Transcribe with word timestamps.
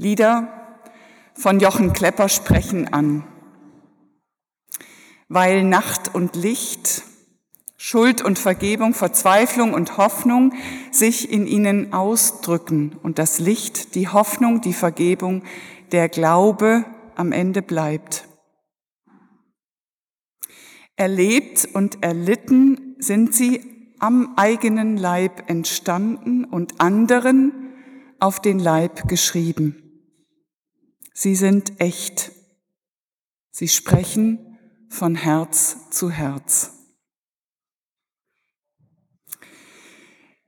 Lieder 0.00 0.78
von 1.34 1.58
Jochen 1.58 1.92
Klepper 1.92 2.28
sprechen 2.28 2.92
an. 2.92 3.24
Weil 5.28 5.64
Nacht 5.64 6.14
und 6.14 6.36
Licht, 6.36 7.02
Schuld 7.76 8.22
und 8.22 8.38
Vergebung, 8.38 8.94
Verzweiflung 8.94 9.74
und 9.74 9.96
Hoffnung 9.96 10.54
sich 10.92 11.32
in 11.32 11.48
ihnen 11.48 11.92
ausdrücken 11.92 12.96
und 13.02 13.18
das 13.18 13.40
Licht, 13.40 13.96
die 13.96 14.06
Hoffnung, 14.06 14.60
die 14.60 14.72
Vergebung, 14.72 15.42
der 15.90 16.08
Glaube 16.08 16.84
am 17.16 17.32
Ende 17.32 17.60
bleibt. 17.60 18.28
Erlebt 20.94 21.68
und 21.72 22.04
erlitten 22.04 22.94
sind 23.00 23.34
sie 23.34 23.94
am 23.98 24.34
eigenen 24.36 24.96
Leib 24.96 25.50
entstanden 25.50 26.44
und 26.44 26.80
anderen 26.80 27.52
auf 28.20 28.40
den 28.40 28.60
Leib 28.60 29.08
geschrieben. 29.08 29.87
Sie 31.20 31.34
sind 31.34 31.80
echt. 31.80 32.30
Sie 33.50 33.66
sprechen 33.66 34.56
von 34.88 35.16
Herz 35.16 35.90
zu 35.90 36.12
Herz. 36.12 36.70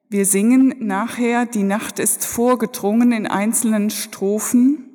Wir 0.08 0.24
singen 0.24 0.76
nachher, 0.78 1.46
die 1.46 1.64
Nacht 1.64 1.98
ist 1.98 2.24
vorgedrungen 2.24 3.10
in 3.10 3.26
einzelnen 3.26 3.90
Strophen, 3.90 4.86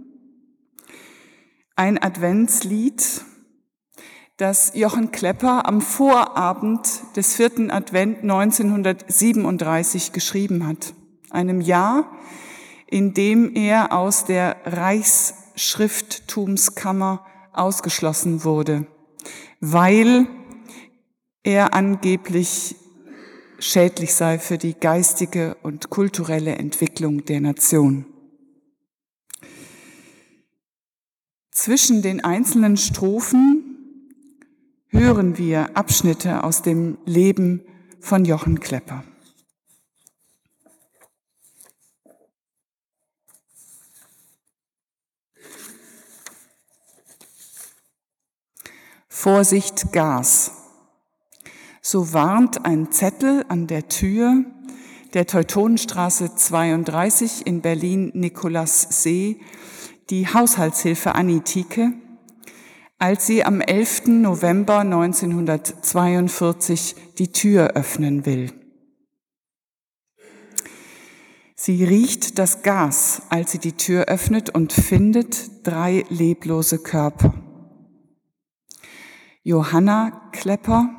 ein 1.75 2.01
Adventslied, 2.01 3.25
das 4.37 4.71
Jochen 4.75 5.11
Klepper 5.11 5.65
am 5.65 5.81
Vorabend 5.81 6.87
des 7.17 7.35
vierten 7.35 7.69
Advent 7.69 8.19
1937 8.19 10.13
geschrieben 10.13 10.65
hat, 10.65 10.93
einem 11.31 11.59
Jahr, 11.59 12.17
in 12.87 13.13
dem 13.13 13.53
er 13.57 13.91
aus 13.91 14.23
der 14.23 14.55
Reichsschrifttumskammer 15.55 17.25
ausgeschlossen 17.53 18.43
wurde, 18.43 18.87
weil 19.61 20.27
er 21.43 21.73
angeblich 21.73 22.75
schädlich 23.59 24.13
sei 24.13 24.37
für 24.37 24.57
die 24.57 24.73
geistige 24.73 25.55
und 25.63 25.89
kulturelle 25.89 26.55
Entwicklung 26.55 27.23
der 27.25 27.39
Nation. 27.39 28.05
Zwischen 31.51 32.01
den 32.01 32.21
einzelnen 32.23 32.75
Strophen 32.75 33.63
hören 34.89 35.37
wir 35.37 35.77
Abschnitte 35.77 36.43
aus 36.43 36.63
dem 36.63 36.97
Leben 37.05 37.61
von 38.01 38.25
Jochen 38.25 38.59
Klepper. 38.59 39.05
Vorsicht 49.25 49.91
Gas. 49.91 50.51
So 51.81 52.13
warnt 52.13 52.63
ein 52.63 52.91
Zettel 52.91 53.43
an 53.49 53.65
der 53.65 53.87
Tür 53.87 54.45
der 55.15 55.25
Teutonenstraße 55.25 56.35
32 56.35 57.47
in 57.47 57.61
Berlin 57.61 58.11
Nikolassee 58.13 59.39
die 60.11 60.27
Haushaltshilfe 60.27 61.15
Anitike, 61.15 61.93
als 62.99 63.25
sie 63.25 63.43
am 63.43 63.61
11. 63.61 64.09
November 64.09 64.81
1942 64.81 66.95
die 67.17 67.31
Tür 67.31 67.69
öffnen 67.69 68.27
will. 68.27 68.53
Sie 71.55 71.83
riecht 71.83 72.37
das 72.37 72.61
Gas, 72.61 73.23
als 73.29 73.53
sie 73.53 73.59
die 73.59 73.75
Tür 73.75 74.03
öffnet 74.03 74.51
und 74.51 74.71
findet 74.71 75.65
drei 75.65 76.05
leblose 76.09 76.77
Körper. 76.77 77.44
Johanna 79.47 80.27
Klepper, 80.31 80.89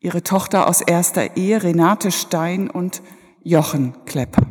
ihre 0.00 0.24
Tochter 0.24 0.66
aus 0.66 0.80
erster 0.80 1.36
Ehe 1.36 1.62
Renate 1.62 2.10
Stein 2.10 2.68
und 2.68 3.00
Jochen 3.44 3.94
Klepper. 4.06 4.44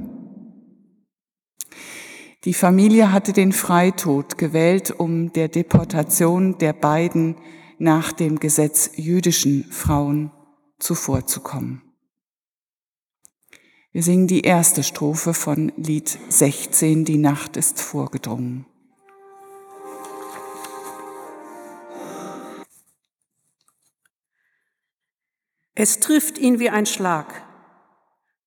Die 2.45 2.53
Familie 2.53 3.11
hatte 3.11 3.33
den 3.33 3.51
Freitod 3.51 4.37
gewählt, 4.37 4.91
um 4.97 5.33
der 5.33 5.49
Deportation 5.49 6.57
der 6.59 6.71
beiden 6.71 7.35
nach 7.77 8.13
dem 8.13 8.39
Gesetz 8.39 8.91
jüdischen 8.95 9.65
Frauen 9.65 10.31
zuvorzukommen. 10.79 11.81
Wir 13.91 14.01
singen 14.01 14.27
die 14.27 14.43
erste 14.43 14.81
Strophe 14.81 15.33
von 15.33 15.73
Lied 15.75 16.17
16, 16.29 17.03
Die 17.03 17.17
Nacht 17.17 17.57
ist 17.57 17.81
vorgedrungen. 17.81 18.65
Es 25.75 25.99
trifft 25.99 26.37
ihn 26.37 26.59
wie 26.59 26.69
ein 26.69 26.85
Schlag. 26.85 27.25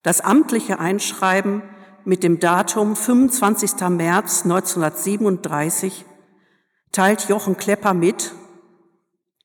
Das 0.02 0.20
amtliche 0.20 0.78
Einschreiben 0.78 1.62
mit 2.04 2.22
dem 2.22 2.38
Datum 2.38 2.94
25. 2.94 3.80
März 3.88 4.44
1937 4.44 6.04
teilt 6.92 7.28
Jochen 7.28 7.56
Klepper 7.56 7.94
mit, 7.94 8.32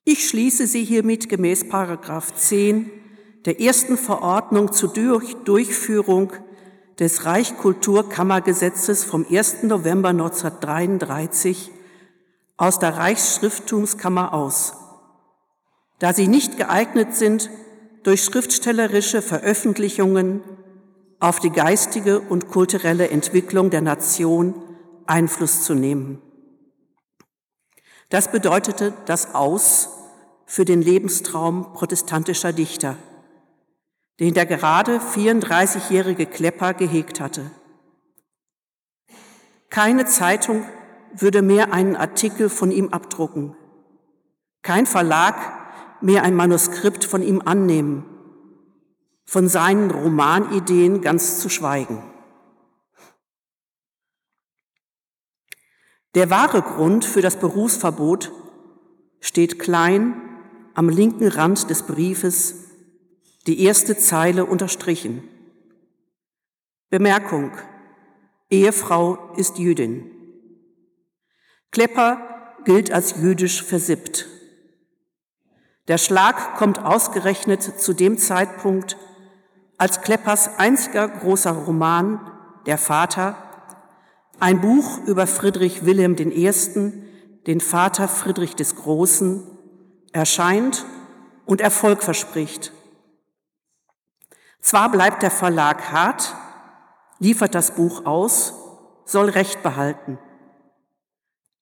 ich 0.04 0.28
schließe 0.28 0.66
Sie 0.66 0.84
hiermit 0.84 1.28
gemäß 1.28 1.68
Paragraph 1.68 2.34
10 2.34 2.90
der 3.44 3.60
ersten 3.60 3.96
Verordnung 3.96 4.72
zur 4.72 4.92
Durchführung 4.92 6.32
des 7.00 7.24
Reichskulturkammergesetzes 7.24 9.04
vom 9.04 9.26
1. 9.28 9.64
November 9.64 10.10
1933 10.10 11.72
aus 12.56 12.78
der 12.78 12.96
Reichsschrifttumskammer 12.96 14.32
aus, 14.32 14.74
da 15.98 16.12
sie 16.12 16.28
nicht 16.28 16.56
geeignet 16.56 17.14
sind, 17.16 17.50
durch 18.02 18.24
schriftstellerische 18.24 19.22
Veröffentlichungen 19.22 20.42
auf 21.20 21.38
die 21.38 21.50
geistige 21.50 22.20
und 22.20 22.48
kulturelle 22.48 23.08
Entwicklung 23.10 23.70
der 23.70 23.80
Nation 23.80 24.54
Einfluss 25.06 25.62
zu 25.62 25.74
nehmen. 25.74 26.20
Das 28.08 28.30
bedeutete 28.30 28.92
das 29.06 29.34
Aus 29.34 29.88
für 30.46 30.64
den 30.64 30.82
Lebenstraum 30.82 31.72
protestantischer 31.72 32.52
Dichter, 32.52 32.96
den 34.20 34.34
der 34.34 34.46
gerade 34.46 34.98
34-jährige 34.98 36.26
Klepper 36.26 36.74
gehegt 36.74 37.20
hatte. 37.20 37.50
Keine 39.70 40.04
Zeitung 40.04 40.66
würde 41.14 41.40
mehr 41.40 41.72
einen 41.72 41.96
Artikel 41.96 42.48
von 42.48 42.70
ihm 42.70 42.88
abdrucken. 42.88 43.56
Kein 44.62 44.86
Verlag 44.86 45.61
mehr 46.02 46.22
ein 46.22 46.34
Manuskript 46.34 47.04
von 47.04 47.22
ihm 47.22 47.42
annehmen 47.44 48.04
von 49.32 49.48
seinen 49.48 49.90
Romanideen 49.90 51.00
ganz 51.00 51.40
zu 51.40 51.48
schweigen. 51.48 52.02
Der 56.14 56.28
wahre 56.28 56.60
Grund 56.60 57.06
für 57.06 57.22
das 57.22 57.36
Berufsverbot 57.38 58.30
steht 59.20 59.58
klein 59.58 60.20
am 60.74 60.90
linken 60.90 61.28
Rand 61.28 61.70
des 61.70 61.84
Briefes, 61.84 62.68
die 63.46 63.62
erste 63.62 63.96
Zeile 63.96 64.44
unterstrichen. 64.44 65.26
Bemerkung. 66.90 67.52
Ehefrau 68.50 69.32
ist 69.36 69.58
Jüdin. 69.58 70.10
Klepper 71.70 72.54
gilt 72.66 72.92
als 72.92 73.16
jüdisch 73.16 73.62
versippt. 73.62 74.28
Der 75.88 75.98
Schlag 75.98 76.56
kommt 76.56 76.84
ausgerechnet 76.84 77.62
zu 77.62 77.92
dem 77.92 78.16
Zeitpunkt, 78.16 78.96
als 79.78 80.00
Kleppers 80.00 80.58
einziger 80.58 81.08
großer 81.08 81.50
Roman 81.50 82.20
Der 82.66 82.78
Vater, 82.78 83.36
ein 84.38 84.60
Buch 84.60 84.98
über 85.06 85.26
Friedrich 85.26 85.84
Wilhelm 85.84 86.16
I., 86.16 86.52
den 87.46 87.60
Vater 87.60 88.06
Friedrich 88.06 88.54
des 88.54 88.76
Großen, 88.76 89.44
erscheint 90.12 90.84
und 91.46 91.60
Erfolg 91.60 92.04
verspricht. 92.04 92.72
Zwar 94.60 94.92
bleibt 94.92 95.22
der 95.22 95.32
Verlag 95.32 95.90
hart, 95.90 96.36
liefert 97.18 97.56
das 97.56 97.74
Buch 97.74 98.06
aus, 98.06 98.54
soll 99.04 99.28
Recht 99.30 99.64
behalten. 99.64 100.18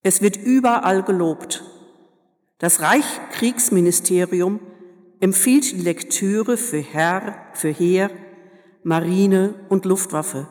Es 0.03 0.21
wird 0.21 0.37
überall 0.37 1.01
gelobt. 1.01 1.63
Das 2.61 2.79
Reichskriegsministerium 2.79 4.59
empfiehlt 5.19 5.71
die 5.71 5.81
Lektüre 5.81 6.57
für 6.57 6.77
Herr, 6.77 7.47
für 7.53 7.69
Heer, 7.69 8.11
Marine 8.83 9.55
und 9.67 9.85
Luftwaffe. 9.85 10.47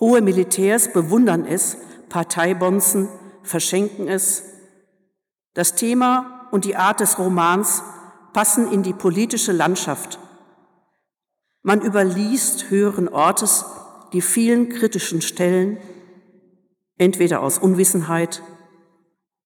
Hohe 0.00 0.20
Militärs 0.20 0.92
bewundern 0.92 1.46
es, 1.46 1.76
Parteibonzen 2.08 3.08
verschenken 3.44 4.08
es. 4.08 4.42
Das 5.52 5.76
Thema 5.76 6.48
und 6.50 6.64
die 6.64 6.74
Art 6.74 6.98
des 6.98 7.20
Romans 7.20 7.84
passen 8.32 8.72
in 8.72 8.82
die 8.82 8.94
politische 8.94 9.52
Landschaft. 9.52 10.18
Man 11.62 11.82
überliest 11.82 12.70
höheren 12.70 13.08
Ortes 13.08 13.64
die 14.12 14.22
vielen 14.22 14.70
kritischen 14.70 15.22
Stellen. 15.22 15.78
entweder 16.98 17.42
aus 17.42 17.58
Unwissenheit 17.58 18.42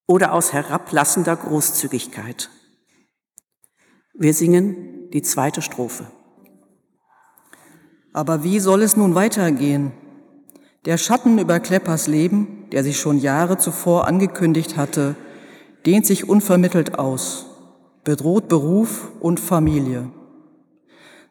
oder 0.09 0.33
aus 0.33 0.53
herablassender 0.53 1.35
Großzügigkeit. 1.35 2.49
Wir 4.15 4.33
singen 4.33 5.07
die 5.13 5.21
zweite 5.21 5.61
Strophe. 5.61 6.07
Aber 8.11 8.43
wie 8.43 8.59
soll 8.59 8.81
es 8.81 8.97
nun 8.97 9.13
weitergehen? 9.13 9.91
Der 10.85 10.97
Schatten 10.97 11.37
über 11.37 11.59
Kleppers 11.59 12.07
Leben, 12.07 12.65
der 12.71 12.83
sich 12.83 12.99
schon 12.99 13.19
Jahre 13.19 13.59
zuvor 13.59 14.07
angekündigt 14.07 14.77
hatte, 14.77 15.15
dehnt 15.85 16.07
sich 16.07 16.27
unvermittelt 16.27 16.97
aus, 16.97 17.45
bedroht 18.03 18.47
Beruf 18.47 19.11
und 19.19 19.39
Familie. 19.39 20.09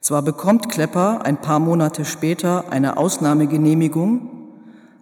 Zwar 0.01 0.23
bekommt 0.23 0.69
Klepper 0.69 1.23
ein 1.25 1.41
paar 1.41 1.59
Monate 1.59 2.05
später 2.05 2.71
eine 2.71 2.97
Ausnahmegenehmigung, 2.97 4.38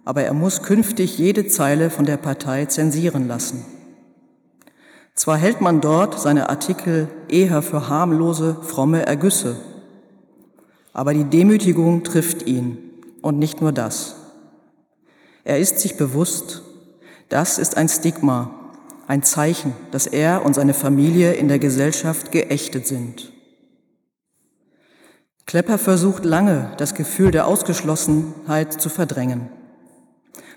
aber 0.07 0.23
er 0.23 0.33
muss 0.33 0.63
künftig 0.63 1.17
jede 1.17 1.47
Zeile 1.47 1.89
von 1.89 2.05
der 2.05 2.15
Partei 2.15 2.63
zensieren 2.63 3.27
lassen. 3.27 3.65
Zwar 5.15 5.35
hält 5.35 5.59
man 5.59 5.81
dort 5.81 6.17
seine 6.17 6.47
Artikel 6.47 7.09
eher 7.27 7.61
für 7.61 7.89
harmlose, 7.89 8.55
fromme 8.61 9.05
Ergüsse, 9.05 9.57
aber 10.93 11.13
die 11.13 11.25
Demütigung 11.25 12.05
trifft 12.05 12.47
ihn 12.47 12.77
und 13.21 13.37
nicht 13.37 13.59
nur 13.59 13.73
das. 13.73 14.15
Er 15.43 15.59
ist 15.59 15.79
sich 15.79 15.97
bewusst, 15.97 16.61
das 17.27 17.57
ist 17.57 17.75
ein 17.75 17.89
Stigma, 17.89 18.71
ein 19.07 19.23
Zeichen, 19.23 19.73
dass 19.91 20.07
er 20.07 20.45
und 20.45 20.53
seine 20.53 20.73
Familie 20.73 21.33
in 21.33 21.49
der 21.49 21.59
Gesellschaft 21.59 22.31
geächtet 22.31 22.87
sind. 22.87 23.33
Klepper 25.45 25.77
versucht 25.77 26.23
lange, 26.23 26.71
das 26.77 26.93
Gefühl 26.93 27.31
der 27.31 27.45
Ausgeschlossenheit 27.45 28.81
zu 28.81 28.87
verdrängen. 28.87 29.49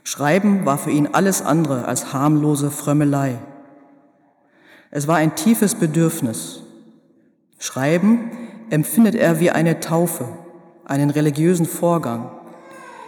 Schreiben 0.05 0.65
war 0.65 0.79
für 0.79 0.91
ihn 0.91 1.09
alles 1.13 1.43
andere 1.43 1.85
als 1.85 2.13
harmlose 2.13 2.71
Frömmelei. 2.71 3.39
Es 4.91 5.07
war 5.07 5.17
ein 5.17 5.37
tiefes 5.37 5.75
Bedürfnis. 5.75 6.63
Schreiben 7.59 8.31
empfindet 8.71 9.15
er 9.15 9.41
wie 9.41 9.51
eine 9.51 9.81
Taufe, 9.81 10.27
einen 10.85 11.11
religiösen 11.11 11.67
Vorgang. 11.67 12.31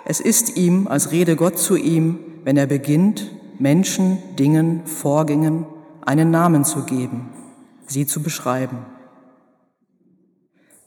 Es 0.05 0.21
ist 0.21 0.56
ihm, 0.56 0.87
als 0.87 1.11
rede 1.11 1.37
Gott 1.37 1.59
zu 1.59 1.77
ihm, 1.77 2.19
wenn 2.44 2.56
er 2.56 2.67
beginnt, 2.67 3.31
Menschen, 3.59 4.19
Dingen, 4.37 4.87
Vorgängen 4.87 5.67
einen 6.05 6.31
Namen 6.31 6.65
zu 6.65 6.83
geben, 6.83 7.31
sie 7.87 8.06
zu 8.06 8.23
beschreiben. 8.23 8.79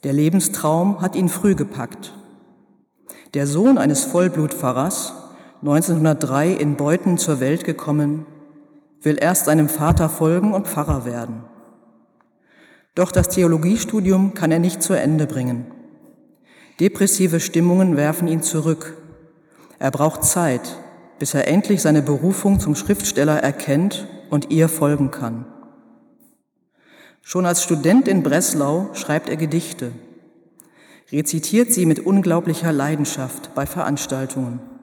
Der 0.04 0.12
Lebenstraum 0.12 1.00
hat 1.00 1.16
ihn 1.16 1.28
früh 1.28 1.54
gepackt. 1.54 2.14
Der 3.34 3.46
Sohn 3.46 3.78
eines 3.78 4.04
Vollblutpfarrers, 4.04 5.14
1903 5.66 6.52
in 6.52 6.76
Beuthen 6.76 7.18
zur 7.18 7.40
Welt 7.40 7.64
gekommen, 7.64 8.24
will 9.02 9.18
erst 9.20 9.46
seinem 9.46 9.68
Vater 9.68 10.08
folgen 10.08 10.54
und 10.54 10.68
Pfarrer 10.68 11.04
werden. 11.04 11.42
Doch 12.94 13.10
das 13.10 13.30
Theologiestudium 13.30 14.34
kann 14.34 14.52
er 14.52 14.60
nicht 14.60 14.80
zu 14.80 14.92
Ende 14.92 15.26
bringen. 15.26 15.66
Depressive 16.78 17.40
Stimmungen 17.40 17.96
werfen 17.96 18.28
ihn 18.28 18.42
zurück. 18.42 18.96
Er 19.80 19.90
braucht 19.90 20.22
Zeit, 20.22 20.78
bis 21.18 21.34
er 21.34 21.48
endlich 21.48 21.82
seine 21.82 22.00
Berufung 22.00 22.60
zum 22.60 22.76
Schriftsteller 22.76 23.42
erkennt 23.42 24.06
und 24.30 24.52
ihr 24.52 24.68
folgen 24.68 25.10
kann. 25.10 25.46
Schon 27.22 27.44
als 27.44 27.64
Student 27.64 28.06
in 28.06 28.22
Breslau 28.22 28.90
schreibt 28.92 29.28
er 29.28 29.36
Gedichte, 29.36 29.90
rezitiert 31.10 31.72
sie 31.72 31.86
mit 31.86 31.98
unglaublicher 31.98 32.70
Leidenschaft 32.70 33.52
bei 33.56 33.66
Veranstaltungen. 33.66 34.75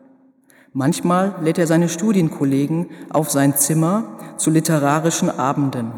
Manchmal 0.74 1.36
lädt 1.42 1.60
er 1.60 1.68
seine 1.68 1.88
Studienkollegen 1.88 2.90
auf 3.12 3.30
sein 3.30 3.56
Zimmer 3.56 4.18
zu 4.38 4.50
literarischen 4.50 5.30
Abenden. 5.30 5.94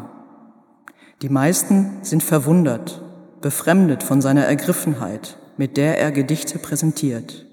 Die 1.22 1.30
meisten 1.30 1.98
sind 2.02 2.22
verwundert, 2.22 3.02
befremdet 3.40 4.02
von 4.02 4.20
seiner 4.20 4.44
Ergriffenheit, 4.44 5.38
mit 5.56 5.78
der 5.78 5.98
er 5.98 6.12
Gedichte 6.12 6.58
präsentiert, 6.58 7.46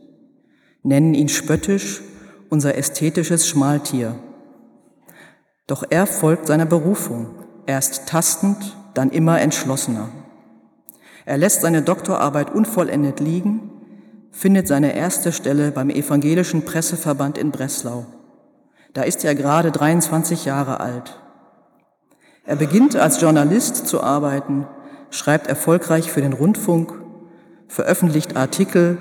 nennen 0.84 1.14
ihn 1.14 1.30
spöttisch 1.30 2.02
unser 2.50 2.76
ästhetisches 2.76 3.48
Schmaltier. 3.48 4.16
Doch 5.66 5.86
er 5.90 6.06
folgt 6.06 6.48
seiner 6.48 6.66
Berufung, 6.66 7.28
erst 7.66 8.08
tastend, 8.08 8.76
dann 8.94 9.10
immer 9.10 9.40
entschlossener. 9.40 10.10
Er 11.26 11.38
lässt 11.38 11.62
seine 11.62 11.82
Doktorarbeit 11.82 12.54
unvollendet 12.54 13.22
liegen, 13.22 13.72
findet 14.34 14.68
seine 14.68 14.96
erste 14.96 15.32
Stelle 15.32 15.72
beim 15.72 15.90
Evangelischen 15.90 16.66
Presseverband 16.66 17.38
in 17.38 17.52
Breslau. 17.52 18.06
Da 18.94 19.04
ist 19.04 19.24
er 19.24 19.36
gerade 19.36 19.72
23 19.72 20.44
Jahre 20.44 20.82
alt. 20.82 21.20
Er 22.44 22.58
beginnt 22.58 22.98
als 22.98 23.22
Journalist 23.22 23.88
zu 23.88 24.02
arbeiten, 24.04 24.68
schreibt 25.12 25.48
erfolgreich 25.48 26.12
für 26.12 26.22
den 26.22 26.34
Rundfunk, 26.34 26.94
veröffentlicht 27.68 28.36
Artikel, 28.36 28.98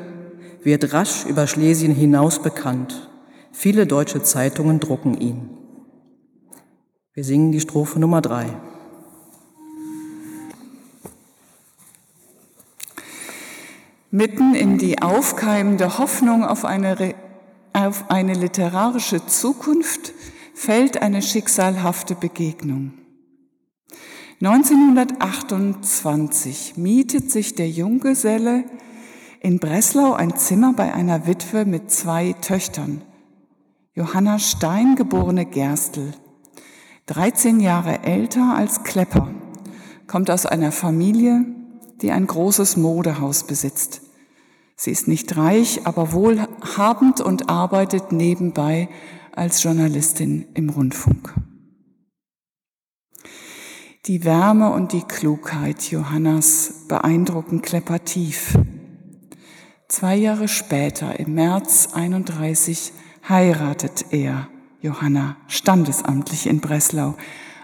wird 0.63 0.93
rasch 0.93 1.27
über 1.27 1.47
Schlesien 1.47 1.93
hinaus 1.93 2.41
bekannt. 2.41 3.11
Viele 3.51 3.87
deutsche 3.87 4.23
Zeitungen 4.23 4.79
drucken 4.79 5.19
ihn. 5.19 5.51
Wir 7.15 7.25
singen 7.25 7.53
die 7.53 7.61
Strophe 7.61 7.99
Nummer 7.99 8.21
drei. 8.21 8.47
Mitten 14.15 14.55
in 14.55 14.77
die 14.77 15.01
aufkeimende 15.01 15.97
Hoffnung 15.97 16.45
auf 16.45 16.67
eine, 16.67 17.15
auf 17.73 18.11
eine 18.11 18.35
literarische 18.35 19.25
Zukunft 19.25 20.13
fällt 20.53 21.01
eine 21.01 21.23
schicksalhafte 21.23 22.15
Begegnung. 22.15 22.93
1928 24.43 26.77
mietet 26.77 27.31
sich 27.31 27.55
der 27.55 27.71
Junggeselle 27.71 28.65
in 29.41 29.59
Breslau 29.59 30.13
ein 30.13 30.37
Zimmer 30.37 30.75
bei 30.75 30.93
einer 30.93 31.27
Witwe 31.27 31.65
mit 31.65 31.91
zwei 31.91 32.35
Töchtern. 32.35 33.01
Johanna 33.95 34.39
Stein, 34.39 34.95
geborene 34.95 35.47
Gerstl, 35.47 36.13
13 37.07 37.61
Jahre 37.61 38.03
älter 38.03 38.57
als 38.57 38.83
Klepper, 38.83 39.31
kommt 40.07 40.31
aus 40.31 40.45
einer 40.45 40.71
Familie, 40.71 41.47
die 42.03 42.11
ein 42.11 42.27
großes 42.27 42.77
Modehaus 42.77 43.45
besitzt. 43.45 44.03
Sie 44.77 44.91
ist 44.91 45.07
nicht 45.09 45.37
reich, 45.37 45.83
aber 45.85 46.13
wohlhabend 46.13 47.21
und 47.21 47.49
arbeitet 47.49 48.11
nebenbei 48.11 48.89
als 49.31 49.63
Journalistin 49.63 50.47
im 50.55 50.71
Rundfunk. 50.71 51.33
Die 54.07 54.25
Wärme 54.25 54.73
und 54.73 54.93
die 54.93 55.03
Klugheit 55.03 55.91
Johannas 55.93 56.87
beeindrucken 56.89 57.63
Klepper 57.63 58.05
tief. 58.05 58.59
Zwei 59.87 60.17
Jahre 60.17 60.49
später, 60.49 61.21
im 61.21 61.35
März 61.35 61.91
31, 61.93 62.93
heiratet 63.29 64.07
er 64.11 64.49
Johanna 64.81 65.37
standesamtlich 65.47 66.49
in 66.49 66.61
Breslau. 66.61 67.15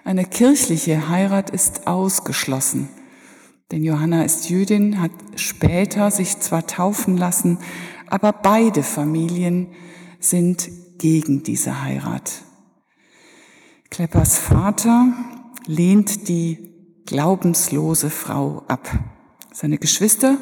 Eine 0.04 0.24
kirchliche 0.24 1.08
Heirat 1.08 1.50
ist 1.50 1.88
ausgeschlossen. 1.88 2.88
Denn 3.70 3.84
Johanna 3.84 4.24
ist 4.24 4.48
Jüdin, 4.48 5.00
hat 5.00 5.10
später 5.36 6.10
sich 6.10 6.38
zwar 6.38 6.66
taufen 6.66 7.16
lassen, 7.16 7.58
aber 8.06 8.32
beide 8.32 8.82
Familien 8.82 9.68
sind 10.20 10.70
gegen 10.98 11.42
diese 11.42 11.82
Heirat. 11.82 12.42
Kleppers 13.90 14.38
Vater 14.38 15.12
lehnt 15.66 16.28
die 16.28 16.74
glaubenslose 17.04 18.10
Frau 18.10 18.64
ab. 18.68 18.88
Seine 19.52 19.78
Geschwister 19.78 20.38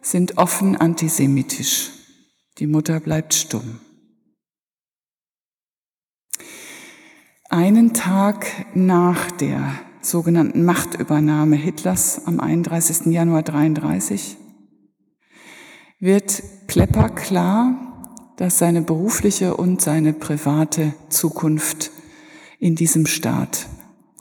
sind 0.00 0.38
offen 0.38 0.76
antisemitisch. 0.76 1.90
Die 2.58 2.66
Mutter 2.66 3.00
bleibt 3.00 3.34
stumm. 3.34 3.80
Einen 7.50 7.94
Tag 7.94 8.46
nach 8.74 9.30
der 9.32 9.74
sogenannten 10.04 10.64
Machtübernahme 10.64 11.56
Hitlers 11.56 12.26
am 12.26 12.38
31. 12.40 13.06
Januar 13.06 13.42
33 13.42 14.36
wird 15.98 16.42
Klepper 16.66 17.08
klar, 17.08 18.12
dass 18.36 18.58
seine 18.58 18.82
berufliche 18.82 19.56
und 19.56 19.80
seine 19.80 20.12
private 20.12 20.92
Zukunft 21.08 21.90
in 22.58 22.74
diesem 22.74 23.06
Staat 23.06 23.66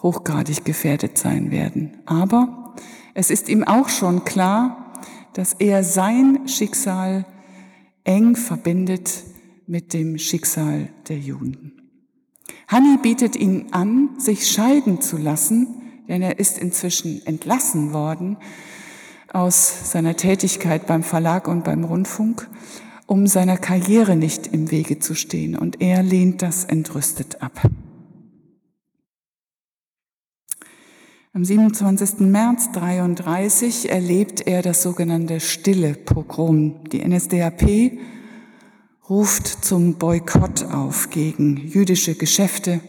hochgradig 0.02 0.64
gefährdet 0.64 1.18
sein 1.18 1.52
werden. 1.52 1.98
Aber 2.06 2.76
es 3.14 3.30
ist 3.30 3.50
ihm 3.50 3.64
auch 3.64 3.90
schon 3.90 4.24
klar, 4.24 4.94
dass 5.34 5.54
er 5.54 5.84
sein 5.84 6.48
Schicksal 6.48 7.26
eng 8.04 8.36
verbindet 8.36 9.24
mit 9.68 9.94
dem 9.94 10.18
Schicksal 10.18 10.90
der 11.08 11.18
Juden. 11.18 11.83
Hanni 12.74 12.98
bietet 12.98 13.36
ihn 13.36 13.68
an, 13.70 14.10
sich 14.18 14.48
scheiden 14.48 15.00
zu 15.00 15.18
lassen, 15.18 15.68
denn 16.08 16.24
er 16.24 16.40
ist 16.40 16.58
inzwischen 16.58 17.24
entlassen 17.28 17.94
worden 17.94 18.38
aus 19.32 19.92
seiner 19.92 20.16
Tätigkeit 20.16 20.88
beim 20.88 21.04
Verlag 21.04 21.48
und 21.48 21.64
beim 21.64 21.84
Rundfunk 21.84 22.50
um 23.06 23.28
seiner 23.28 23.58
Karriere 23.58 24.16
nicht 24.16 24.48
im 24.48 24.72
Wege 24.72 24.98
zu 24.98 25.14
stehen. 25.14 25.56
Und 25.56 25.82
er 25.82 26.02
lehnt 26.02 26.42
das 26.42 26.66
entrüstet 26.66 27.44
ab. 27.44 27.70
Am 31.34 31.46
27. 31.46 32.22
März 32.22 32.72
33 32.72 33.92
erlebt 33.92 34.48
er 34.48 34.64
das 34.64 34.82
sogenannte 34.82 35.40
Stille 35.42 35.94
Pogrom. 35.94 36.84
Die 36.86 37.08
NSDAP 37.08 38.00
ruft 39.10 39.66
zum 39.66 39.96
Boykott 39.96 40.64
auf 40.64 41.10
gegen 41.10 41.58
jüdische 41.58 42.16
Geschäfte, 42.16 42.80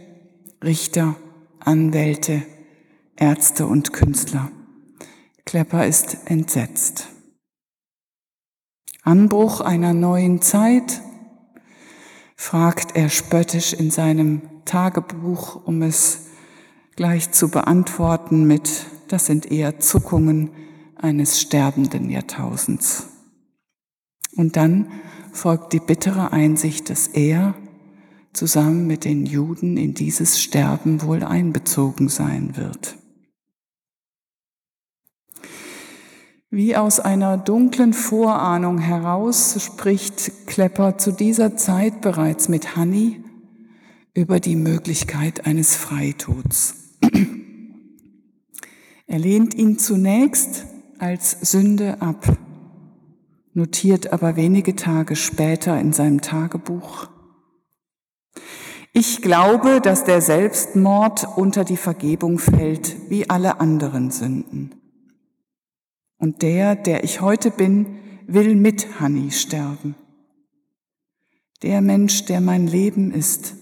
Richter, 0.62 1.16
Anwälte, 1.58 2.42
Ärzte 3.16 3.66
und 3.66 3.92
Künstler. 3.92 4.50
Klepper 5.44 5.86
ist 5.86 6.18
entsetzt. 6.26 7.08
Anbruch 9.02 9.60
einer 9.60 9.92
neuen 9.92 10.40
Zeit, 10.40 11.02
fragt 12.36 12.96
er 12.96 13.10
spöttisch 13.10 13.72
in 13.72 13.90
seinem 13.90 14.42
Tagebuch, 14.64 15.66
um 15.66 15.82
es 15.82 16.26
gleich 16.96 17.32
zu 17.32 17.48
beantworten 17.48 18.44
mit, 18.44 18.86
das 19.08 19.26
sind 19.26 19.50
eher 19.50 19.80
Zuckungen 19.80 20.50
eines 20.96 21.40
sterbenden 21.40 22.08
Jahrtausends. 22.08 23.08
Und 24.36 24.56
dann 24.56 24.90
folgt 25.34 25.72
die 25.72 25.80
bittere 25.80 26.32
Einsicht, 26.32 26.90
dass 26.90 27.08
er 27.08 27.54
zusammen 28.32 28.86
mit 28.86 29.04
den 29.04 29.26
Juden 29.26 29.76
in 29.76 29.94
dieses 29.94 30.40
Sterben 30.40 31.02
wohl 31.02 31.22
einbezogen 31.22 32.08
sein 32.08 32.56
wird. 32.56 32.96
Wie 36.50 36.76
aus 36.76 37.00
einer 37.00 37.36
dunklen 37.36 37.92
Vorahnung 37.92 38.78
heraus 38.78 39.56
spricht 39.60 40.46
Klepper 40.46 40.98
zu 40.98 41.10
dieser 41.10 41.56
Zeit 41.56 42.00
bereits 42.00 42.48
mit 42.48 42.76
Hanni 42.76 43.24
über 44.14 44.38
die 44.38 44.54
Möglichkeit 44.54 45.46
eines 45.46 45.74
Freitods. 45.74 46.76
Er 49.06 49.18
lehnt 49.18 49.54
ihn 49.54 49.78
zunächst 49.78 50.66
als 50.98 51.32
Sünde 51.40 52.00
ab, 52.00 52.38
notiert 53.54 54.12
aber 54.12 54.36
wenige 54.36 54.76
Tage 54.76 55.16
später 55.16 55.80
in 55.80 55.92
seinem 55.92 56.20
Tagebuch, 56.20 57.08
ich 58.96 59.22
glaube, 59.22 59.80
dass 59.80 60.04
der 60.04 60.20
Selbstmord 60.20 61.26
unter 61.36 61.64
die 61.64 61.76
Vergebung 61.76 62.38
fällt, 62.38 63.10
wie 63.10 63.28
alle 63.28 63.58
anderen 63.58 64.12
Sünden. 64.12 64.72
Und 66.16 66.42
der, 66.42 66.76
der 66.76 67.02
ich 67.02 67.20
heute 67.20 67.50
bin, 67.50 67.98
will 68.28 68.54
mit 68.54 69.00
Hanni 69.00 69.32
sterben. 69.32 69.96
Der 71.62 71.80
Mensch, 71.80 72.24
der 72.26 72.40
mein 72.40 72.68
Leben 72.68 73.10
ist, 73.10 73.56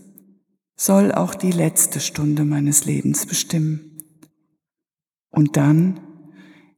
soll 0.77 1.13
auch 1.13 1.35
die 1.35 1.53
letzte 1.53 2.01
Stunde 2.01 2.45
meines 2.45 2.85
Lebens 2.85 3.25
bestimmen. 3.25 4.03
Und 5.31 5.57
dann 5.57 6.01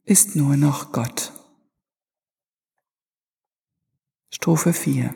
ist 0.05 0.37
nur 0.37 0.55
noch 0.55 0.93
Gott. 0.93 1.33
Strophe 4.37 4.73
4. 4.73 5.15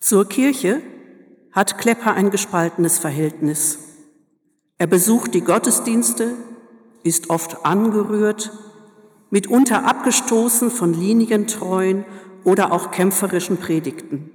Zur 0.00 0.28
Kirche 0.28 0.82
hat 1.52 1.78
Klepper 1.78 2.14
ein 2.14 2.32
gespaltenes 2.32 2.98
Verhältnis. 2.98 3.78
Er 4.76 4.88
besucht 4.88 5.34
die 5.34 5.40
Gottesdienste, 5.42 6.34
ist 7.04 7.30
oft 7.30 7.64
angerührt, 7.64 8.50
mitunter 9.30 9.84
abgestoßen 9.84 10.72
von 10.72 10.94
linientreuen 10.94 12.04
oder 12.42 12.72
auch 12.72 12.90
kämpferischen 12.90 13.58
Predigten. 13.58 14.32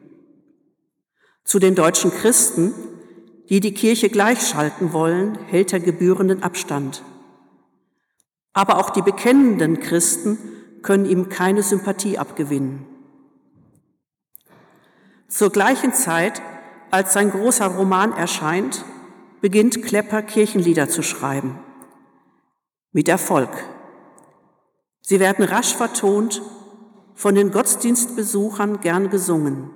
Zu 1.44 1.60
den 1.60 1.76
deutschen 1.76 2.10
Christen, 2.10 2.74
die 3.50 3.60
die 3.60 3.74
Kirche 3.74 4.08
gleichschalten 4.08 4.94
wollen, 4.94 5.38
hält 5.48 5.74
er 5.74 5.82
gebührenden 5.82 6.42
Abstand. 6.42 7.04
Aber 8.54 8.78
auch 8.80 8.92
die 8.92 9.02
bekennenden 9.02 9.82
Christen 9.82 10.38
können 10.84 11.06
ihm 11.06 11.30
keine 11.30 11.64
Sympathie 11.64 12.18
abgewinnen. 12.18 12.86
Zur 15.28 15.50
gleichen 15.50 15.94
Zeit, 15.94 16.42
als 16.92 17.14
sein 17.14 17.32
großer 17.32 17.66
Roman 17.66 18.14
erscheint, 18.14 18.86
beginnt 19.42 19.82
Klepper 19.82 20.22
Kirchenlieder 20.22 20.88
zu 20.88 21.02
schreiben 21.02 21.58
mit 22.94 23.10
Erfolg. 23.10 23.50
Sie 25.02 25.20
werden 25.20 25.44
rasch 25.44 25.76
vertont, 25.76 26.42
von 27.16 27.36
den 27.36 27.52
Gottesdienstbesuchern 27.52 28.80
gern 28.80 29.10
gesungen. 29.10 29.70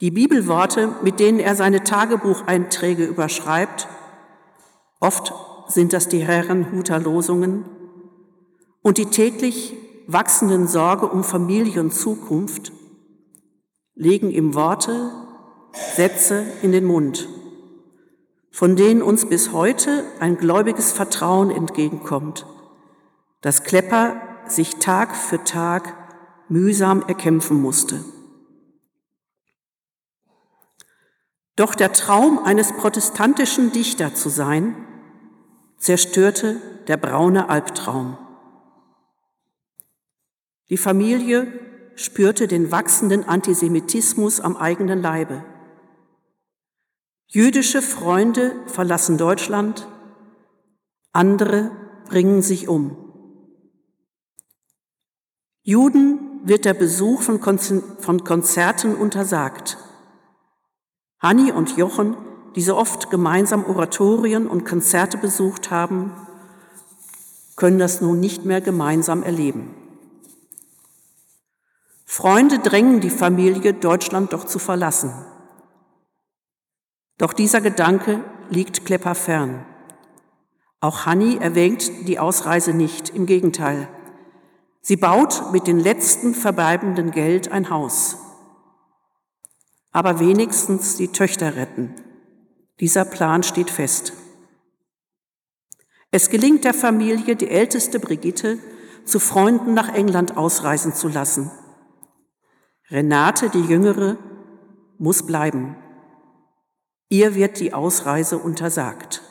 Die 0.00 0.10
Bibelworte, 0.10 0.94
mit 1.02 1.18
denen 1.18 1.40
er 1.40 1.54
seine 1.54 1.82
Tagebucheinträge 1.82 3.04
überschreibt, 3.04 3.88
oft 5.00 5.32
sind 5.68 5.92
das 5.92 6.08
die 6.08 6.24
Herrenhuter 6.24 6.98
Losungen, 6.98 7.64
und 8.84 8.98
die 8.98 9.06
täglich 9.06 9.74
wachsenden 10.06 10.68
Sorge 10.68 11.08
um 11.08 11.24
Familie 11.24 11.80
und 11.80 11.92
Zukunft 11.92 12.70
legen 13.96 14.30
ihm 14.30 14.54
Worte, 14.54 15.10
Sätze 15.96 16.44
in 16.62 16.70
den 16.70 16.84
Mund 16.84 17.28
von 18.54 18.76
denen 18.76 19.02
uns 19.02 19.26
bis 19.26 19.50
heute 19.50 20.04
ein 20.20 20.36
gläubiges 20.36 20.92
Vertrauen 20.92 21.50
entgegenkommt, 21.50 22.46
das 23.40 23.64
Klepper 23.64 24.14
sich 24.46 24.76
Tag 24.76 25.16
für 25.16 25.42
Tag 25.42 25.92
mühsam 26.48 27.02
erkämpfen 27.08 27.60
musste. 27.60 28.04
Doch 31.56 31.74
der 31.74 31.92
Traum 31.92 32.38
eines 32.44 32.70
protestantischen 32.70 33.72
Dichter 33.72 34.14
zu 34.14 34.28
sein, 34.28 34.76
zerstörte 35.76 36.60
der 36.86 36.96
braune 36.96 37.48
Albtraum. 37.48 38.16
Die 40.70 40.76
Familie 40.78 41.46
spürte 41.94 42.48
den 42.48 42.70
wachsenden 42.70 43.28
Antisemitismus 43.28 44.40
am 44.40 44.56
eigenen 44.56 45.02
Leibe. 45.02 45.44
Jüdische 47.26 47.82
Freunde 47.82 48.52
verlassen 48.66 49.18
Deutschland, 49.18 49.88
andere 51.12 51.70
bringen 52.06 52.42
sich 52.42 52.68
um. 52.68 52.96
Juden 55.62 56.40
wird 56.44 56.64
der 56.64 56.74
Besuch 56.74 57.22
von, 57.22 57.40
Konzerten 57.40 58.94
untersagt. 58.94 59.78
Hanni 61.18 61.52
und 61.52 61.76
Jochen, 61.76 62.16
die 62.54 62.62
so 62.62 62.76
oft 62.76 63.10
gemeinsam 63.10 63.64
Oratorien 63.64 64.46
und 64.46 64.64
Konzerte 64.64 65.16
besucht 65.18 65.70
haben, 65.70 66.12
können 67.56 67.78
das 67.78 68.00
nun 68.00 68.20
nicht 68.20 68.44
mehr 68.44 68.60
gemeinsam 68.60 69.22
erleben. 69.22 69.83
Freunde 72.16 72.60
drängen 72.60 73.00
die 73.00 73.10
Familie, 73.10 73.74
Deutschland 73.74 74.32
doch 74.32 74.44
zu 74.44 74.60
verlassen. 74.60 75.12
Doch 77.18 77.32
dieser 77.32 77.60
Gedanke 77.60 78.22
liegt 78.50 78.84
Klepper 78.86 79.16
fern. 79.16 79.66
Auch 80.78 81.06
Hanni 81.06 81.38
erwägt 81.38 82.06
die 82.06 82.20
Ausreise 82.20 82.72
nicht, 82.72 83.08
im 83.08 83.26
Gegenteil. 83.26 83.88
Sie 84.80 84.96
baut 84.96 85.50
mit 85.50 85.66
dem 85.66 85.76
letzten 85.76 86.34
verbleibenden 86.34 87.10
Geld 87.10 87.50
ein 87.50 87.68
Haus. 87.68 88.16
Aber 89.90 90.20
wenigstens 90.20 90.96
die 90.96 91.08
Töchter 91.08 91.56
retten. 91.56 91.96
Dieser 92.78 93.04
Plan 93.06 93.42
steht 93.42 93.70
fest. 93.70 94.12
Es 96.12 96.30
gelingt 96.30 96.62
der 96.62 96.74
Familie, 96.74 97.34
die 97.34 97.50
älteste 97.50 97.98
Brigitte 97.98 98.60
zu 99.04 99.18
Freunden 99.18 99.74
nach 99.74 99.92
England 99.92 100.36
ausreisen 100.36 100.94
zu 100.94 101.08
lassen. 101.08 101.50
Renate, 102.90 103.48
die 103.48 103.62
jüngere, 103.62 104.18
muss 104.98 105.24
bleiben. 105.24 105.76
Ihr 107.08 107.34
wird 107.34 107.58
die 107.58 107.72
Ausreise 107.72 108.36
untersagt. 108.36 109.22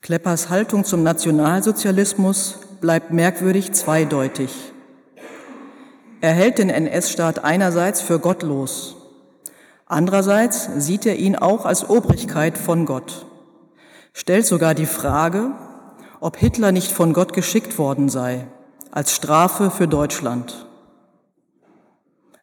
Kleppers 0.00 0.48
Haltung 0.48 0.84
zum 0.84 1.02
Nationalsozialismus 1.02 2.60
bleibt 2.80 3.12
merkwürdig 3.12 3.72
zweideutig. 3.72 4.72
Er 6.22 6.32
hält 6.32 6.58
den 6.58 6.70
NS-Staat 6.70 7.44
einerseits 7.44 8.00
für 8.00 8.18
gottlos, 8.20 8.96
andererseits 9.86 10.68
sieht 10.78 11.04
er 11.04 11.16
ihn 11.16 11.36
auch 11.36 11.66
als 11.66 11.90
Obrigkeit 11.90 12.56
von 12.56 12.86
Gott, 12.86 13.26
stellt 14.12 14.46
sogar 14.46 14.74
die 14.74 14.86
Frage, 14.86 15.52
ob 16.20 16.36
Hitler 16.36 16.72
nicht 16.72 16.90
von 16.90 17.12
Gott 17.12 17.32
geschickt 17.32 17.78
worden 17.78 18.08
sei, 18.08 18.46
als 18.92 19.16
Strafe 19.16 19.70
für 19.70 19.88
Deutschland. 19.88 20.66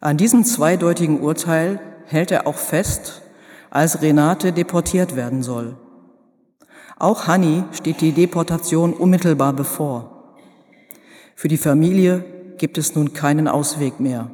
An 0.02 0.18
diesem 0.18 0.44
zweideutigen 0.44 1.22
Urteil 1.22 1.80
hält 2.06 2.32
er 2.32 2.48
auch 2.48 2.58
fest, 2.58 3.22
als 3.70 4.02
Renate 4.02 4.52
deportiert 4.52 5.16
werden 5.16 5.44
soll. 5.44 5.78
Auch 6.98 7.28
Hanni 7.28 7.64
steht 7.72 8.02
die 8.02 8.14
Deportation 8.14 8.94
unmittelbar 8.94 9.54
bevor. 9.54 10.38
Für 11.36 11.50
die 11.50 11.58
Familie 11.58 12.26
gibt 12.58 12.80
es 12.80 12.96
nun 12.96 13.14
keinen 13.14 13.48
Ausweg 13.48 14.00
mehr. 14.00 14.32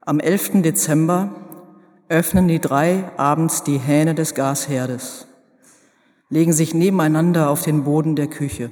Am 0.00 0.18
11. 0.18 0.62
Dezember 0.62 1.28
öffnen 2.08 2.48
die 2.48 2.58
drei 2.58 3.04
abends 3.18 3.64
die 3.64 3.78
Hähne 3.78 4.14
des 4.14 4.34
Gasherdes, 4.34 5.28
legen 6.30 6.54
sich 6.54 6.72
nebeneinander 6.72 7.50
auf 7.50 7.62
den 7.62 7.84
Boden 7.84 8.16
der 8.16 8.28
Küche. 8.28 8.70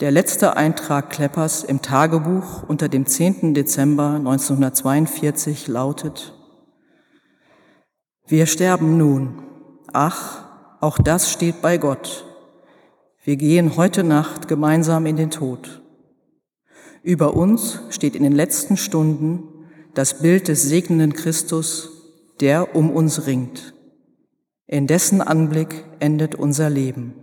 Der 0.00 0.10
letzte 0.10 0.56
Eintrag 0.56 1.10
Kleppers 1.10 1.62
im 1.62 1.82
Tagebuch 1.82 2.62
unter 2.66 2.88
dem 2.88 3.04
10. 3.04 3.52
Dezember 3.52 4.14
1942 4.14 5.68
lautet, 5.68 6.32
Wir 8.26 8.46
sterben 8.46 8.96
nun. 8.96 9.42
Ach, 9.92 10.42
auch 10.80 10.96
das 10.96 11.30
steht 11.30 11.60
bei 11.60 11.76
Gott. 11.76 12.24
Wir 13.24 13.36
gehen 13.36 13.76
heute 13.76 14.02
Nacht 14.02 14.48
gemeinsam 14.48 15.04
in 15.04 15.16
den 15.16 15.30
Tod. 15.30 15.82
Über 17.02 17.34
uns 17.34 17.80
steht 17.90 18.16
in 18.16 18.22
den 18.22 18.32
letzten 18.32 18.78
Stunden 18.78 19.42
das 19.92 20.22
Bild 20.22 20.48
des 20.48 20.62
segnenden 20.62 21.12
Christus, 21.12 21.90
der 22.40 22.74
um 22.74 22.88
uns 22.88 23.26
ringt. 23.26 23.74
In 24.66 24.86
dessen 24.86 25.20
Anblick 25.20 25.84
endet 25.98 26.36
unser 26.36 26.70
Leben. 26.70 27.19